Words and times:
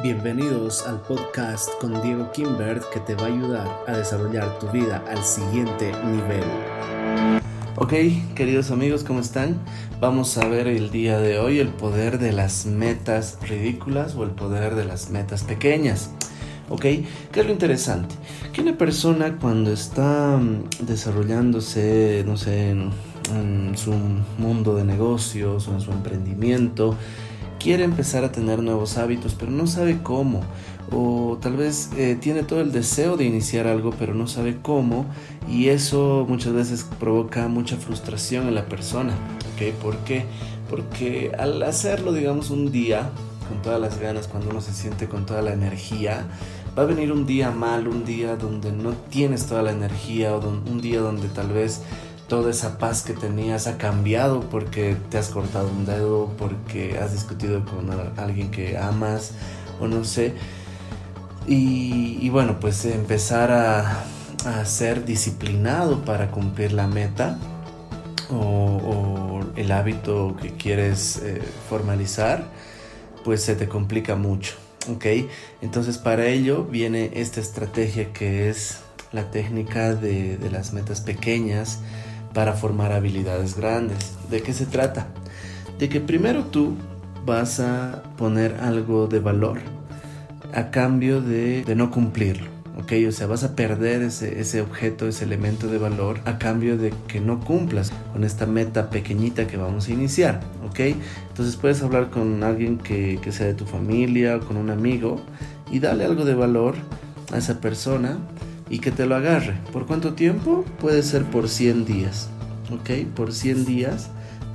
Bienvenidos 0.00 0.86
al 0.86 1.00
podcast 1.02 1.68
con 1.78 2.00
Diego 2.02 2.32
Kimbert 2.32 2.82
que 2.90 2.98
te 2.98 3.14
va 3.14 3.24
a 3.24 3.26
ayudar 3.26 3.84
a 3.86 3.92
desarrollar 3.92 4.58
tu 4.58 4.66
vida 4.68 5.04
al 5.06 5.22
siguiente 5.22 5.92
nivel. 6.06 6.42
Ok, 7.76 7.92
queridos 8.34 8.70
amigos, 8.70 9.04
¿cómo 9.04 9.20
están? 9.20 9.60
Vamos 10.00 10.38
a 10.38 10.48
ver 10.48 10.66
el 10.66 10.90
día 10.90 11.20
de 11.20 11.38
hoy 11.38 11.60
el 11.60 11.68
poder 11.68 12.18
de 12.18 12.32
las 12.32 12.64
metas 12.64 13.38
ridículas 13.46 14.14
o 14.16 14.24
el 14.24 14.30
poder 14.30 14.76
de 14.76 14.86
las 14.86 15.10
metas 15.10 15.44
pequeñas. 15.44 16.10
¿Ok? 16.70 16.80
¿Qué 16.80 17.40
es 17.40 17.46
lo 17.46 17.52
interesante? 17.52 18.14
Que 18.52 18.62
una 18.62 18.78
persona 18.78 19.36
cuando 19.38 19.72
está 19.72 20.38
mm, 20.38 20.86
desarrollándose, 20.86 22.24
no 22.26 22.38
sé, 22.38 22.70
en, 22.70 22.90
en 23.36 23.76
su 23.76 23.92
mundo 24.38 24.74
de 24.74 24.84
negocios 24.84 25.68
o 25.68 25.74
en 25.74 25.80
su 25.82 25.92
emprendimiento, 25.92 26.96
quiere 27.62 27.84
empezar 27.84 28.24
a 28.24 28.32
tener 28.32 28.60
nuevos 28.60 28.98
hábitos, 28.98 29.34
pero 29.38 29.52
no 29.52 29.66
sabe 29.66 30.02
cómo. 30.02 30.40
O 30.90 31.38
tal 31.40 31.56
vez 31.56 31.90
eh, 31.96 32.18
tiene 32.20 32.42
todo 32.42 32.60
el 32.60 32.72
deseo 32.72 33.16
de 33.16 33.24
iniciar 33.24 33.66
algo, 33.66 33.94
pero 33.98 34.14
no 34.14 34.26
sabe 34.26 34.58
cómo. 34.60 35.06
Y 35.48 35.68
eso 35.68 36.26
muchas 36.28 36.52
veces 36.52 36.86
provoca 36.98 37.46
mucha 37.48 37.76
frustración 37.76 38.48
en 38.48 38.56
la 38.56 38.66
persona. 38.66 39.12
¿ok? 39.54 39.74
¿Por 39.80 39.96
qué? 39.98 40.24
Porque 40.68 41.32
al 41.38 41.62
hacerlo, 41.62 42.12
digamos, 42.12 42.50
un 42.50 42.72
día, 42.72 43.10
con 43.48 43.62
todas 43.62 43.80
las 43.80 44.00
ganas, 44.00 44.26
cuando 44.26 44.50
uno 44.50 44.60
se 44.60 44.72
siente 44.72 45.06
con 45.06 45.24
toda 45.24 45.40
la 45.40 45.52
energía, 45.52 46.26
va 46.76 46.82
a 46.82 46.86
venir 46.86 47.12
un 47.12 47.26
día 47.26 47.50
mal, 47.50 47.86
un 47.86 48.04
día 48.04 48.36
donde 48.36 48.72
no 48.72 48.92
tienes 49.10 49.46
toda 49.46 49.62
la 49.62 49.70
energía, 49.70 50.34
o 50.34 50.40
un 50.48 50.80
día 50.80 51.00
donde 51.00 51.28
tal 51.28 51.48
vez 51.48 51.82
toda 52.32 52.50
esa 52.50 52.78
paz 52.78 53.02
que 53.02 53.12
tenías 53.12 53.66
ha 53.66 53.76
cambiado 53.76 54.40
porque 54.48 54.96
te 55.10 55.18
has 55.18 55.28
cortado 55.28 55.68
un 55.68 55.84
dedo, 55.84 56.32
porque 56.38 56.98
has 56.98 57.12
discutido 57.12 57.62
con 57.66 57.90
alguien 58.16 58.50
que 58.50 58.78
amas 58.78 59.32
o 59.78 59.86
no 59.86 60.02
sé. 60.02 60.32
Y, 61.46 62.26
bueno, 62.30 62.58
pues 62.58 62.86
empezar 62.86 63.52
a, 63.52 64.64
ser 64.64 65.04
disciplinado 65.04 66.06
para 66.06 66.30
cumplir 66.30 66.72
la 66.72 66.86
meta 66.86 67.36
o, 68.30 69.40
el 69.54 69.70
hábito 69.70 70.34
que 70.40 70.52
quieres 70.52 71.18
eh, 71.18 71.42
formalizar, 71.68 72.46
pues 73.26 73.42
se 73.42 73.56
te 73.56 73.68
complica 73.68 74.16
mucho. 74.16 74.54
¿ok? 74.90 75.04
Entonces 75.60 75.98
para 75.98 76.24
ello 76.28 76.64
viene 76.64 77.10
esta 77.12 77.40
estrategia 77.40 78.10
que 78.14 78.48
es 78.48 78.78
la 79.12 79.30
técnica 79.30 79.94
de 79.94 80.48
las 80.50 80.72
metas 80.72 81.02
pequeñas 81.02 81.80
para 82.34 82.54
formar 82.54 82.92
habilidades 82.92 83.56
grandes. 83.56 84.16
¿De 84.30 84.42
qué 84.42 84.52
se 84.52 84.66
trata? 84.66 85.06
De 85.78 85.88
que 85.88 86.00
primero 86.00 86.44
tú 86.44 86.74
vas 87.24 87.60
a 87.60 88.02
poner 88.16 88.56
algo 88.60 89.06
de 89.06 89.20
valor 89.20 89.60
a 90.54 90.70
cambio 90.70 91.20
de, 91.20 91.64
no 91.76 91.90
cumplirlo. 91.90 92.50
¿ok? 92.78 92.92
O 93.08 93.12
sea, 93.12 93.26
vas 93.26 93.44
a 93.44 93.54
perder 93.54 94.02
ese, 94.02 94.40
ese, 94.40 94.60
objeto, 94.60 95.06
ese 95.06 95.24
elemento 95.24 95.66
de 95.66 95.78
valor 95.78 96.20
a 96.24 96.38
cambio 96.38 96.78
de 96.78 96.92
que 97.06 97.20
no 97.20 97.40
cumplas 97.40 97.92
con 98.12 98.24
esta 98.24 98.46
meta 98.46 98.90
pequeñita 98.90 99.46
que 99.46 99.56
vamos 99.56 99.88
a 99.88 99.92
iniciar, 99.92 100.40
¿ok? 100.66 100.80
Entonces 101.28 101.56
puedes 101.56 101.82
hablar 101.82 102.10
con 102.10 102.42
alguien 102.42 102.78
que, 102.78 103.18
que 103.22 103.32
sea 103.32 103.46
de 103.46 103.54
tu 103.54 103.66
familia 103.66 104.36
o 104.36 104.40
con 104.40 104.56
un 104.56 104.70
amigo 104.70 105.20
y 105.70 105.80
darle 105.80 106.04
algo 106.04 106.24
de 106.24 106.34
valor 106.34 106.74
a 107.32 107.38
esa 107.38 107.60
persona 107.60 108.18
y 108.72 108.78
que 108.78 108.90
te 108.90 109.04
lo 109.04 109.14
agarre. 109.14 109.54
¿Por 109.70 109.86
cuánto 109.86 110.14
tiempo? 110.14 110.64
Puede 110.80 111.02
ser 111.02 111.24
por 111.24 111.48
100 111.48 111.84
días. 111.84 112.30
¿Ok? 112.72 113.06
Por 113.14 113.34
100 113.34 113.66
días 113.66 114.08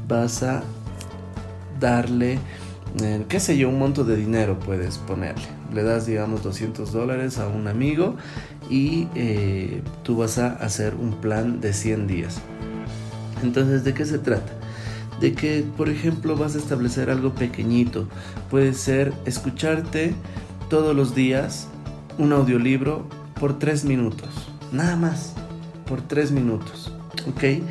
vas 0.08 0.42
a 0.42 0.64
darle, 1.80 2.40
eh, 3.04 3.24
qué 3.30 3.40
sé 3.40 3.60
yo, 3.60 3.70
un 3.70 3.78
monto 3.78 4.04
de 4.04 4.16
dinero 4.16 4.58
puedes 4.58 4.98
ponerle. 4.98 5.46
Le 5.72 5.84
das, 5.84 6.08
digamos, 6.08 6.42
200 6.42 6.92
dólares 6.92 7.38
a 7.38 7.48
un 7.48 7.68
amigo 7.68 8.16
y 8.72 9.08
eh, 9.14 9.84
tú 10.02 10.18
vas 10.18 10.40
a 10.40 10.48
hacer 10.48 10.96
un 10.96 11.22
plan 11.22 11.62
de 11.62 11.72
100 11.74 12.08
días. 12.08 12.42
Entonces, 13.44 13.84
¿de 13.84 13.94
qué 13.94 14.06
se 14.08 14.18
trata? 14.18 14.52
De 15.22 15.34
que, 15.34 15.64
por 15.78 15.90
ejemplo, 15.90 16.36
vas 16.36 16.56
a 16.56 16.58
establecer 16.58 17.12
algo 17.12 17.36
pequeñito. 17.36 18.08
Puede 18.50 18.74
ser 18.74 19.14
escucharte 19.26 20.16
todos 20.72 20.96
los 20.96 21.14
días 21.14 21.68
un 22.18 22.34
audiolibro 22.34 23.06
por 23.40 23.60
tres 23.60 23.86
minutos. 23.86 24.30
Nada 24.72 24.96
más. 24.96 25.34
Por 25.88 26.02
tres 26.02 26.32
minutos. 26.32 26.92
¿Ok? 27.30 27.62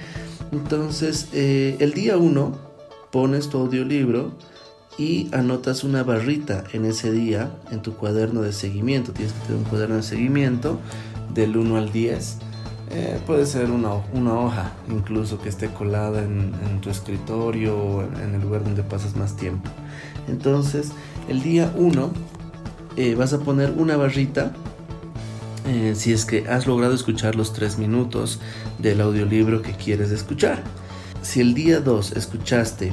Entonces, 0.52 1.28
eh, 1.32 1.76
el 1.80 1.92
día 1.92 2.16
uno 2.16 2.52
pones 3.10 3.48
tu 3.48 3.58
audiolibro 3.58 4.32
y 4.98 5.28
anotas 5.32 5.84
una 5.84 6.02
barrita 6.02 6.64
en 6.72 6.84
ese 6.86 7.12
día 7.12 7.50
en 7.70 7.82
tu 7.82 7.94
cuaderno 7.94 8.42
de 8.42 8.52
seguimiento. 8.52 9.12
Tienes 9.12 9.34
que 9.34 9.40
tener 9.46 9.58
un 9.58 9.64
cuaderno 9.64 9.96
de 9.96 10.02
seguimiento 10.02 10.78
del 11.34 11.56
1 11.56 11.76
al 11.76 11.92
10. 11.92 12.38
Eh, 12.88 13.20
puede 13.26 13.46
ser 13.46 13.70
una, 13.70 13.92
hoja 13.92 14.72
incluso 14.88 15.40
que 15.40 15.48
esté 15.48 15.68
colada 15.68 16.22
en, 16.22 16.52
tu 16.80 16.88
escritorio 16.88 17.76
o 17.76 18.02
en, 18.02 18.34
el 18.34 18.40
lugar 18.40 18.62
donde 18.64 18.82
pasas 18.82 19.16
más 19.16 19.36
tiempo. 19.36 19.68
Entonces, 20.28 20.92
el 21.28 21.42
día 21.42 21.72
1 21.76 22.10
eh, 22.96 23.14
vas 23.16 23.32
a 23.32 23.40
poner 23.40 23.72
una 23.72 23.96
barrita 23.96 24.52
eh, 25.66 25.94
si 25.96 26.12
es 26.12 26.24
que 26.24 26.48
has 26.48 26.66
logrado 26.66 26.94
escuchar 26.94 27.34
los 27.34 27.52
tres 27.52 27.78
minutos 27.78 28.40
del 28.78 29.00
audiolibro 29.00 29.62
que 29.62 29.72
quieres 29.72 30.10
escuchar. 30.10 30.62
Si 31.22 31.40
el 31.40 31.54
día 31.54 31.80
2 31.80 32.12
escuchaste 32.12 32.92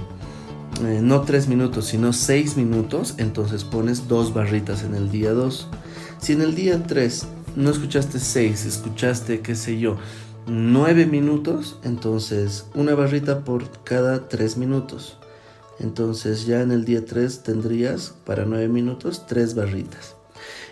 eh, 0.82 1.00
no 1.02 1.22
tres 1.22 1.48
minutos, 1.48 1.86
sino 1.86 2.14
seis 2.14 2.58
minutos, 2.58 3.16
entonces 3.18 3.64
pones 3.64 4.08
dos 4.08 4.34
barritas 4.34 4.84
en 4.84 4.96
el 4.96 5.12
día 5.12 5.32
2. 5.32 5.68
Si 6.20 6.34
en 6.34 6.42
el 6.42 6.56
día 6.56 6.82
3 6.84 7.28
no 7.56 7.70
escuchaste 7.70 8.20
seis, 8.20 8.66
escuchaste, 8.66 9.42
qué 9.42 9.54
sé 9.54 9.78
yo, 9.78 9.98
nueve 10.48 11.06
minutos, 11.06 11.78
entonces 11.84 12.66
una 12.74 12.96
barrita 12.96 13.44
por 13.44 13.84
cada 13.84 14.28
tres 14.28 14.58
minutos. 14.58 15.18
Entonces 15.80 16.46
ya 16.48 16.62
en 16.62 16.72
el 16.72 16.86
día 16.86 17.06
3 17.06 17.44
tendrías 17.44 18.16
para 18.26 18.46
nueve 18.46 18.68
minutos 18.68 19.26
tres 19.28 19.54
barritas. 19.54 20.16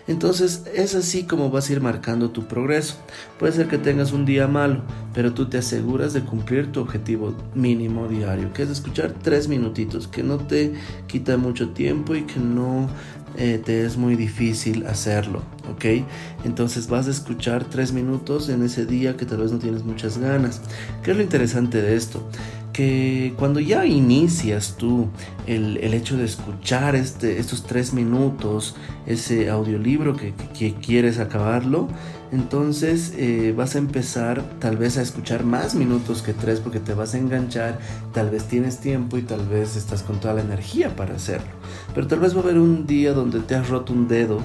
Entonces 0.08 0.64
es 0.74 0.94
así 0.94 1.24
como 1.24 1.50
vas 1.50 1.68
a 1.68 1.74
ir 1.74 1.80
marcando 1.80 2.30
tu 2.30 2.46
progreso. 2.46 2.96
Puede 3.38 3.52
ser 3.52 3.68
que 3.68 3.78
tengas 3.78 4.12
un 4.12 4.24
día 4.24 4.48
malo, 4.48 4.82
pero 5.14 5.32
tú 5.32 5.48
te 5.48 5.58
aseguras 5.58 6.12
de 6.12 6.22
cumplir 6.22 6.72
tu 6.72 6.80
objetivo 6.80 7.34
mínimo 7.54 8.08
diario, 8.08 8.52
que 8.52 8.64
es 8.64 8.70
escuchar 8.70 9.14
tres 9.22 9.48
minutitos, 9.48 10.08
que 10.08 10.22
no 10.22 10.38
te 10.38 10.72
quita 11.06 11.36
mucho 11.36 11.70
tiempo 11.70 12.16
y 12.16 12.22
que 12.22 12.40
no 12.40 12.88
eh, 13.36 13.60
te 13.64 13.86
es 13.86 13.96
muy 13.96 14.16
difícil 14.16 14.86
hacerlo, 14.86 15.42
¿ok? 15.70 16.04
Entonces 16.44 16.88
vas 16.88 17.06
a 17.06 17.10
escuchar 17.10 17.64
tres 17.64 17.92
minutos 17.92 18.48
en 18.48 18.62
ese 18.62 18.84
día 18.84 19.16
que 19.16 19.24
tal 19.24 19.38
vez 19.38 19.52
no 19.52 19.58
tienes 19.58 19.84
muchas 19.84 20.18
ganas. 20.18 20.60
¿Qué 21.02 21.12
es 21.12 21.16
lo 21.16 21.22
interesante 21.22 21.80
de 21.80 21.96
esto? 21.96 22.28
Que 22.72 23.34
cuando 23.38 23.60
ya 23.60 23.84
inicias 23.84 24.76
tú 24.78 25.08
el, 25.46 25.76
hecho 25.94 26.16
de 26.16 26.24
escuchar 26.24 26.96
este, 26.96 27.38
estos 27.38 27.64
tres 27.64 27.92
minutos, 27.92 28.76
ese 29.06 29.50
audiolibro 29.50 30.16
que, 30.16 30.32
quieres 30.80 31.18
acabarlo, 31.18 31.88
entonces 32.30 33.12
eh, 33.16 33.52
vas 33.56 33.74
a 33.74 33.78
empezar 33.78 34.42
tal 34.58 34.76
vez 34.76 34.96
a 34.96 35.02
escuchar 35.02 35.44
más 35.44 35.74
minutos 35.74 36.22
que 36.22 36.32
tres 36.32 36.60
porque 36.60 36.80
te 36.80 36.94
vas 36.94 37.14
a 37.14 37.18
enganchar, 37.18 37.78
tal 38.12 38.30
vez 38.30 38.44
tienes 38.44 38.78
tiempo 38.78 39.18
y 39.18 39.22
tal 39.22 39.46
vez 39.46 39.76
estás 39.76 40.02
con 40.02 40.18
toda 40.18 40.34
la 40.34 40.40
energía 40.40 40.96
para 40.96 41.14
hacerlo. 41.14 41.50
Pero 41.94 42.06
tal 42.06 42.20
vez 42.20 42.34
va 42.34 42.40
a 42.40 42.42
haber 42.44 42.58
un 42.58 42.86
día 42.86 43.12
donde 43.12 43.40
te 43.40 43.54
has 43.54 43.68
roto 43.68 43.92
un 43.92 44.08
dedo, 44.08 44.40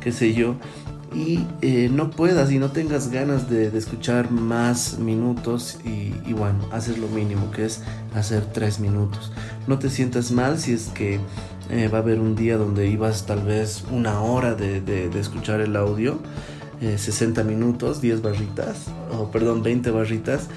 qué 0.00 0.12
sé 0.12 0.34
yo, 0.34 0.56
y 1.12 1.44
eh, 1.60 1.88
no 1.92 2.10
puedas 2.10 2.52
y 2.52 2.58
no 2.58 2.70
tengas 2.70 3.10
ganas 3.10 3.50
de, 3.50 3.66
escuchar 3.76 4.30
más 4.30 4.98
minutos 4.98 5.78
y, 5.84 6.32
bueno, 6.32 6.68
haces 6.70 6.98
lo 6.98 7.08
mínimo 7.08 7.50
que 7.50 7.64
es 7.64 7.82
hacer 8.14 8.46
tres 8.52 8.78
minutos. 8.78 9.32
No 9.66 9.78
te 9.78 9.90
sientas 9.90 10.30
mal 10.30 10.58
si 10.58 10.72
es 10.72 10.88
que 10.88 11.18
eh, 11.70 11.88
va 11.88 11.98
a 11.98 12.00
haber 12.02 12.20
un 12.20 12.36
día 12.36 12.56
donde 12.56 12.88
ibas 12.88 13.26
tal 13.26 13.42
vez 13.42 13.84
una 13.90 14.20
hora 14.20 14.54
de, 14.54 15.10
escuchar 15.18 15.60
el 15.60 15.74
audio, 15.76 16.18
60 16.80 17.40
eh, 17.40 17.44
minutos, 17.44 18.00
10 18.00 18.22
barritas, 18.22 18.86
o 19.12 19.30
perdón, 19.30 19.62
20 19.62 19.90
barritas, 19.90 20.48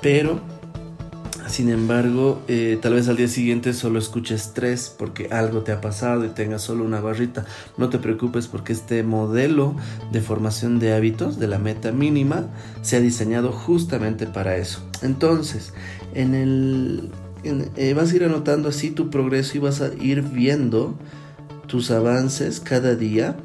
pero 0.00 0.40
sin 1.48 1.70
embargo, 1.70 2.42
eh, 2.48 2.78
tal 2.80 2.94
vez 2.94 3.08
al 3.08 3.16
día 3.16 3.28
siguiente 3.28 3.72
solo 3.72 3.98
escuches 3.98 4.52
tres 4.54 4.94
porque 4.96 5.28
algo 5.30 5.62
te 5.62 5.72
ha 5.72 5.80
pasado 5.80 6.24
y 6.24 6.28
tengas 6.28 6.62
solo 6.62 6.84
una 6.84 7.00
barrita. 7.00 7.46
No 7.76 7.88
te 7.88 7.98
preocupes 7.98 8.46
porque 8.46 8.72
este 8.72 9.02
modelo 9.02 9.74
de 10.12 10.20
formación 10.20 10.78
de 10.78 10.94
hábitos 10.94 11.38
de 11.38 11.46
la 11.46 11.58
meta 11.58 11.92
mínima 11.92 12.46
se 12.82 12.96
ha 12.96 13.00
diseñado 13.00 13.52
justamente 13.52 14.26
para 14.26 14.56
eso. 14.56 14.80
Entonces, 15.02 15.72
en 16.14 16.34
el, 16.34 17.10
eh, 17.44 17.94
vas 17.94 18.12
a 18.12 18.16
ir 18.16 18.24
anotando 18.24 18.68
así 18.68 18.90
tu 18.90 19.10
progreso 19.10 19.56
y 19.56 19.60
vas 19.60 19.80
a 19.80 19.94
ir 19.94 20.22
viendo 20.22 20.98
tus 21.66 21.90
avances 21.90 22.60
cada 22.60 22.94
día 22.94 23.36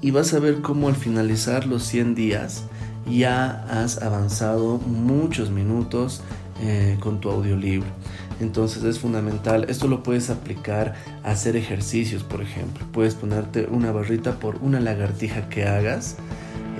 y 0.00 0.10
vas 0.10 0.34
a 0.34 0.38
ver 0.38 0.60
cómo 0.60 0.88
al 0.88 0.96
finalizar 0.96 1.66
los 1.66 1.82
100 1.84 2.14
días 2.14 2.64
ya 3.10 3.64
has 3.70 4.02
avanzado 4.02 4.78
muchos 4.78 5.50
minutos 5.50 6.22
eh, 6.60 6.96
con 7.00 7.20
tu 7.20 7.30
audiolibro. 7.30 7.88
Entonces 8.40 8.84
es 8.84 8.98
fundamental. 8.98 9.66
Esto 9.68 9.88
lo 9.88 10.02
puedes 10.02 10.30
aplicar 10.30 10.94
a 11.22 11.30
hacer 11.30 11.56
ejercicios, 11.56 12.22
por 12.24 12.42
ejemplo. 12.42 12.84
Puedes 12.92 13.14
ponerte 13.14 13.66
una 13.70 13.92
barrita 13.92 14.38
por 14.38 14.56
una 14.56 14.80
lagartija 14.80 15.48
que 15.48 15.64
hagas, 15.64 16.16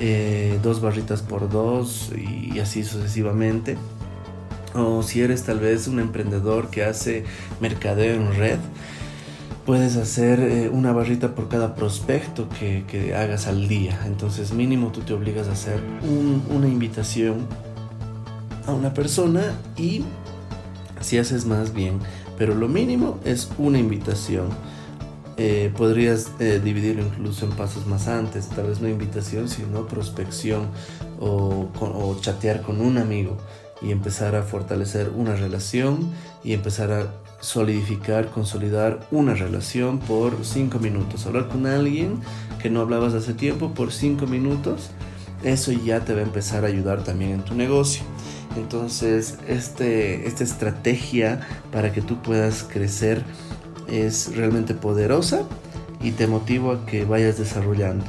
eh, 0.01 0.59
dos 0.63 0.81
barritas 0.81 1.23
por 1.23 1.49
dos 1.49 2.13
y 2.17 2.59
así 2.59 2.85
sucesivamente. 2.85 3.77
O 4.75 5.03
si 5.05 5.23
eres 5.23 5.45
tal 5.45 5.61
vez 5.61 5.87
un 5.87 6.01
emprendedor 6.01 6.69
que 6.69 6.85
hace 6.85 7.25
mercadeo 7.61 8.17
en 8.17 8.35
red, 8.35 8.59
puedes 9.65 9.97
hacer 9.97 10.41
eh, 10.41 10.69
una 10.69 10.93
barrita 10.93 11.35
por 11.35 11.49
cada 11.49 11.75
prospecto 11.75 12.49
que, 12.49 13.15
hagas 13.15 13.47
al 13.47 13.69
día. 13.69 14.01
Entonces 14.07 14.53
mínimo 14.53 14.93
tú 14.93 15.01
te 15.01 15.13
obligas 15.13 15.49
a 15.49 15.53
hacer 15.53 15.81
una 16.51 16.69
invitación 16.69 17.47
a 18.67 18.73
una 18.73 18.95
persona 18.95 19.55
y 19.77 20.05
si 21.01 21.19
haces 21.19 21.47
más 21.47 21.75
bien. 21.75 22.01
Pero 22.39 22.55
lo 22.55 22.69
mínimo 22.69 23.19
es 23.25 23.51
una 23.59 23.79
invitación. 23.79 24.49
Eh, 25.37 25.73
podrías 25.77 26.31
eh, 26.39 26.61
dividirlo 26.63 27.03
incluso 27.03 27.45
en 27.45 27.53
pasos 27.53 27.87
más 27.87 28.07
antes, 28.07 28.49
tal 28.49 28.69
vez 28.69 28.81
no 28.81 28.89
invitación, 28.89 29.49
sino 29.49 29.87
prospección 29.87 30.69
o, 31.19 31.69
o 31.81 32.17
chatear 32.21 32.63
con 32.63 32.81
un 32.81 32.99
amigo 32.99 33.37
y 33.83 33.91
empezar 33.91 34.37
a 34.37 34.43
fortalecer 34.43 35.11
una 35.15 35.35
relación 35.35 36.11
y 36.45 36.53
empezar 36.53 36.93
a 36.93 37.09
solidificar, 37.41 38.31
consolidar 38.31 39.07
una 39.11 39.35
relación 39.35 39.99
por 39.99 40.45
cinco 40.45 40.79
minutos. 40.79 41.27
Hablar 41.27 41.49
con 41.49 41.67
alguien 41.67 42.21
que 42.63 42.71
no 42.71 42.81
hablabas 42.81 43.13
hace 43.13 43.35
tiempo 43.35 43.75
por 43.75 43.93
cinco 43.93 44.27
minutos, 44.27 44.91
eso 45.45 45.73
ya 45.73 46.01
te 46.01 46.15
va 46.15 46.21
a 46.21 46.25
empezar 46.25 46.65
a 46.65 46.69
ayudar 46.69 47.05
también 47.05 47.33
en 47.33 47.43
tu 47.43 47.55
negocio. 47.55 48.03
Entonces, 48.57 49.39
este, 49.49 50.27
esta 50.27 50.45
estrategia 50.45 51.41
para 51.73 51.93
que 51.93 52.01
tú 52.01 52.23
puedas 52.23 52.63
crecer 52.63 53.23
es 53.89 54.35
realmente 54.35 54.75
poderosa 54.75 55.43
y 56.01 56.13
te 56.13 56.27
motivo 56.27 56.73
a 56.73 56.87
que 56.87 57.05
vayas 57.05 57.39
desarrollando. 57.39 58.05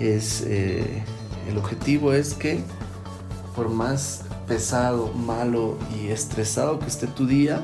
Es, 0.00 0.42
eh, 0.46 1.02
el 1.48 1.58
objetivo 1.58 2.12
es 2.12 2.34
que 2.34 2.60
por 3.54 3.68
más 3.68 4.24
pesado, 4.48 5.12
malo 5.12 5.78
y 5.96 6.08
estresado 6.08 6.78
que 6.78 6.86
esté 6.86 7.06
tu 7.06 7.26
día, 7.26 7.62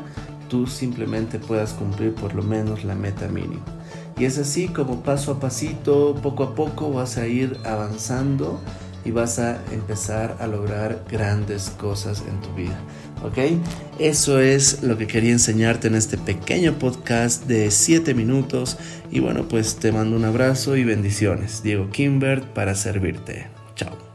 tú 0.49 0.67
simplemente 0.67 1.39
puedas 1.39 1.73
cumplir 1.73 2.15
por 2.15 2.35
lo 2.35 2.43
menos 2.43 2.85
la 2.85 2.95
meta 2.95 3.29
mínima. 3.29 3.65
Y 4.19 4.25
es 4.25 4.39
así 4.39 4.69
como 4.69 5.03
paso 5.03 5.33
a 5.33 5.41
pasito, 5.41 6.15
poco 6.23 6.45
a 6.45 6.55
poco 6.55 6.93
vas 6.93 7.17
a 7.17 7.27
ir 7.27 7.59
avanzando 7.65 8.61
y 9.05 9.11
vas 9.11 9.39
a 9.39 9.59
empezar 9.73 10.37
a 10.41 10.47
lograr 10.47 11.05
grandes 11.11 11.71
cosas 11.71 12.23
en 12.29 12.41
tu 12.41 12.55
vida. 12.55 12.79
¿Ok? 13.23 13.39
Eso 13.99 14.41
es 14.41 14.83
lo 14.83 14.97
que 14.97 15.07
quería 15.07 15.33
enseñarte 15.33 15.89
en 15.89 15.95
este 15.95 16.17
pequeño 16.17 16.79
podcast 16.79 17.47
de 17.47 17.71
7 17.71 18.15
minutos. 18.15 18.79
Y 19.11 19.21
bueno, 19.21 19.47
pues 19.49 19.77
te 19.77 19.93
mando 19.93 20.17
un 20.17 20.25
abrazo 20.25 20.77
y 20.77 20.85
bendiciones. 20.85 21.63
Diego 21.63 21.91
Kimbert 21.91 22.45
para 22.45 22.75
servirte. 22.75 23.49
Chao. 23.75 24.10